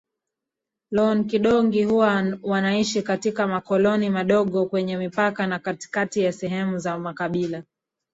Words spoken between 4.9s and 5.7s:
mipaka na